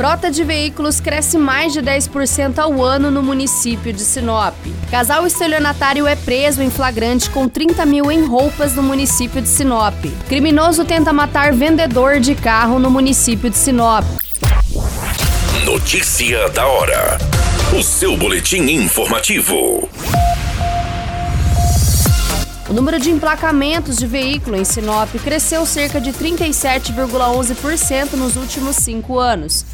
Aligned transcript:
Frota 0.00 0.30
de 0.30 0.42
veículos 0.42 0.98
cresce 0.98 1.36
mais 1.36 1.74
de 1.74 1.82
10% 1.82 2.58
ao 2.58 2.82
ano 2.82 3.10
no 3.10 3.22
município 3.22 3.92
de 3.92 4.00
Sinop. 4.00 4.54
Casal 4.90 5.26
estelionatário 5.26 6.06
é 6.06 6.16
preso 6.16 6.62
em 6.62 6.70
flagrante 6.70 7.28
com 7.28 7.46
30 7.46 7.84
mil 7.84 8.10
em 8.10 8.24
roupas 8.24 8.74
no 8.74 8.82
município 8.82 9.42
de 9.42 9.48
Sinop. 9.48 9.94
Criminoso 10.26 10.86
tenta 10.86 11.12
matar 11.12 11.52
vendedor 11.52 12.18
de 12.18 12.34
carro 12.34 12.78
no 12.78 12.90
município 12.90 13.50
de 13.50 13.58
Sinop. 13.58 14.06
Notícia 15.66 16.48
da 16.48 16.66
hora. 16.66 17.18
O 17.78 17.82
seu 17.82 18.16
boletim 18.16 18.70
informativo. 18.70 19.86
O 22.70 22.72
número 22.72 22.98
de 23.00 23.10
emplacamentos 23.10 23.96
de 23.96 24.06
veículo 24.06 24.56
em 24.56 24.64
Sinop 24.64 25.08
cresceu 25.24 25.66
cerca 25.66 26.00
de 26.00 26.12
37,11% 26.12 28.12
nos 28.12 28.36
últimos 28.36 28.76
cinco 28.76 29.18
anos. 29.18 29.66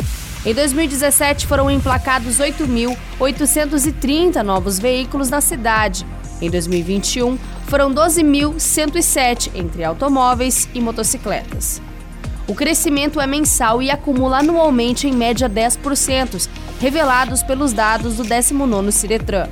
Em 0.47 0.55
2017, 0.55 1.45
foram 1.45 1.69
emplacados 1.69 2.39
8.830 2.39 4.43
novos 4.43 4.79
veículos 4.79 5.29
na 5.29 5.41
cidade. 5.41 6.07
Em 6.41 6.49
2021, 6.49 7.37
foram 7.67 7.93
12.107 7.93 9.51
entre 9.57 9.83
automóveis 9.83 10.69
e 10.73 10.81
motocicletas. 10.81 11.83
O 12.47 12.55
crescimento 12.55 13.21
é 13.21 13.27
mensal 13.27 13.83
e 13.83 13.91
acumula 13.91 14.39
anualmente 14.39 15.09
em 15.09 15.13
média 15.13 15.51
10%, 15.51 16.49
revelados 16.81 17.43
pelos 17.43 17.73
dados 17.73 18.15
do 18.15 18.23
19º 18.23 18.93
Ciretran. 18.93 19.49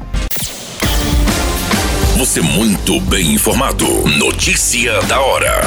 Você 2.17 2.41
muito 2.41 2.99
bem 3.01 3.33
informado. 3.33 3.85
Notícia 4.17 5.01
da 5.03 5.19
hora 5.21 5.61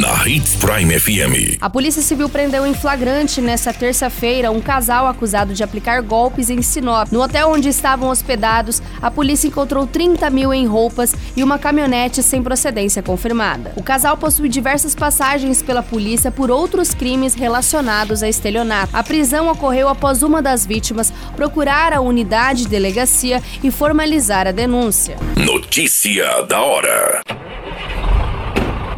na 0.00 0.26
Hits 0.26 0.56
Prime 0.56 0.98
FM. 0.98 1.58
A 1.60 1.68
Polícia 1.68 2.00
Civil 2.00 2.26
prendeu 2.30 2.66
em 2.66 2.72
flagrante 2.72 3.42
nesta 3.42 3.70
terça-feira 3.70 4.50
um 4.50 4.58
casal 4.58 5.06
acusado 5.06 5.52
de 5.52 5.62
aplicar 5.62 6.00
golpes 6.00 6.48
em 6.48 6.62
Sinop. 6.62 7.12
No 7.12 7.20
hotel 7.20 7.50
onde 7.50 7.68
estavam 7.68 8.08
hospedados, 8.08 8.80
a 9.02 9.10
polícia 9.10 9.48
encontrou 9.48 9.86
30 9.86 10.30
mil 10.30 10.54
em 10.54 10.66
roupas 10.66 11.14
e 11.36 11.44
uma 11.44 11.58
caminhonete 11.58 12.22
sem 12.22 12.42
procedência 12.42 13.02
confirmada. 13.02 13.74
O 13.76 13.82
casal 13.82 14.16
possui 14.16 14.48
diversas 14.48 14.94
passagens 14.94 15.62
pela 15.62 15.82
polícia 15.82 16.30
por 16.30 16.50
outros 16.50 16.94
crimes 16.94 17.34
relacionados 17.34 18.22
a 18.22 18.28
estelionato. 18.28 18.96
A 18.96 19.02
prisão 19.02 19.50
ocorreu 19.50 19.86
após 19.86 20.22
uma 20.22 20.40
das 20.40 20.64
vítimas 20.64 21.12
procurar 21.36 21.92
a 21.92 22.00
unidade 22.00 22.62
de 22.62 22.68
delegacia 22.68 23.42
e 23.62 23.70
formalizar 23.70 24.46
a 24.46 24.52
denúncia. 24.52 25.18
Notícia 25.36 26.42
da 26.44 26.62
hora. 26.62 27.20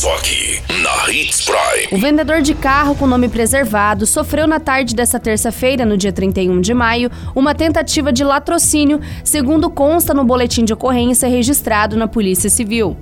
Só 0.00 0.16
aqui, 0.16 0.62
na 0.82 1.12
Hits 1.12 1.44
Prime. 1.44 1.88
O 1.92 1.98
vendedor 1.98 2.40
de 2.40 2.54
carro 2.54 2.94
com 2.94 3.06
nome 3.06 3.28
preservado 3.28 4.06
sofreu 4.06 4.46
na 4.46 4.58
tarde 4.58 4.94
desta 4.94 5.20
terça-feira, 5.20 5.84
no 5.84 5.94
dia 5.94 6.10
31 6.10 6.58
de 6.62 6.72
maio, 6.72 7.10
uma 7.36 7.54
tentativa 7.54 8.10
de 8.10 8.24
latrocínio, 8.24 8.98
segundo 9.22 9.68
consta 9.68 10.14
no 10.14 10.24
boletim 10.24 10.64
de 10.64 10.72
ocorrência 10.72 11.28
registrado 11.28 11.98
na 11.98 12.08
Polícia 12.08 12.48
Civil. 12.48 12.96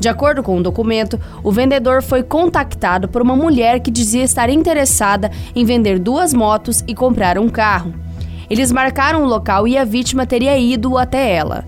De 0.00 0.08
acordo 0.08 0.42
com 0.42 0.56
o 0.56 0.58
um 0.58 0.62
documento, 0.62 1.16
o 1.44 1.52
vendedor 1.52 2.02
foi 2.02 2.24
contactado 2.24 3.06
por 3.06 3.22
uma 3.22 3.36
mulher 3.36 3.78
que 3.78 3.88
dizia 3.88 4.24
estar 4.24 4.50
interessada 4.50 5.30
em 5.54 5.64
vender 5.64 6.00
duas 6.00 6.34
motos 6.34 6.82
e 6.88 6.92
comprar 6.92 7.38
um 7.38 7.48
carro. 7.48 7.94
Eles 8.50 8.72
marcaram 8.72 9.22
o 9.22 9.28
local 9.28 9.68
e 9.68 9.78
a 9.78 9.84
vítima 9.84 10.26
teria 10.26 10.58
ido 10.58 10.98
até 10.98 11.36
ela. 11.36 11.64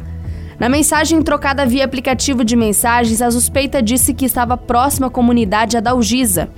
Na 0.59 0.69
mensagem 0.69 1.21
trocada 1.21 1.67
via 1.67 1.85
aplicativo 1.85 2.45
de 2.45 2.55
mensagens, 2.55 3.21
a 3.21 3.31
suspeita 3.31 3.83
disse 3.83 4.15
que 4.15 4.25
estava 4.25 4.57
próxima 4.57 5.09
à 5.09 5.11
comunidade 5.11 5.77
Adalgisa. 5.77 6.49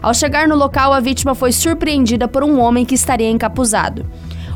Ao 0.00 0.14
chegar 0.14 0.48
no 0.48 0.56
local, 0.56 0.92
a 0.92 1.00
vítima 1.00 1.34
foi 1.34 1.52
surpreendida 1.52 2.26
por 2.26 2.42
um 2.42 2.58
homem 2.58 2.84
que 2.84 2.94
estaria 2.94 3.30
encapuzado. 3.30 4.06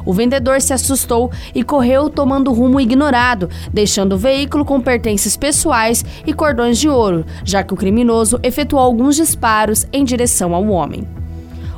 O 0.04 0.12
vendedor 0.12 0.60
se 0.60 0.72
assustou 0.72 1.30
e 1.54 1.62
correu 1.62 2.08
tomando 2.08 2.52
rumo 2.52 2.80
ignorado, 2.80 3.50
deixando 3.72 4.14
o 4.14 4.18
veículo 4.18 4.64
com 4.64 4.80
pertences 4.80 5.36
pessoais 5.36 6.04
e 6.24 6.32
cordões 6.32 6.78
de 6.78 6.88
ouro, 6.88 7.26
já 7.44 7.62
que 7.62 7.74
o 7.74 7.76
criminoso 7.76 8.38
efetuou 8.42 8.80
alguns 8.80 9.16
disparos 9.16 9.86
em 9.92 10.04
direção 10.04 10.54
ao 10.54 10.66
homem. 10.68 11.06